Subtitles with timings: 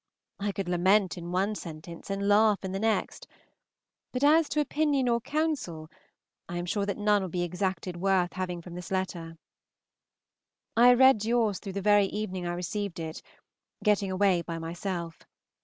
[0.39, 3.27] I could lament in one sentence and laugh in the next,
[4.11, 5.91] but as to opinion or counsel
[6.49, 9.37] I am sure that none will be extracted worth having from this letter.
[10.75, 13.21] I read yours through the very evening I received it,
[13.83, 15.19] getting away by myself.